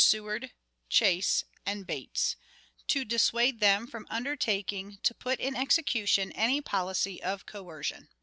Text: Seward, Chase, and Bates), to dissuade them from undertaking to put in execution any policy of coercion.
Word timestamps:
Seward, 0.03 0.51
Chase, 0.89 1.43
and 1.63 1.85
Bates), 1.85 2.35
to 2.87 3.05
dissuade 3.05 3.59
them 3.59 3.85
from 3.85 4.07
undertaking 4.09 4.97
to 5.03 5.13
put 5.13 5.39
in 5.39 5.55
execution 5.55 6.31
any 6.31 6.59
policy 6.59 7.21
of 7.21 7.45
coercion. 7.45 8.09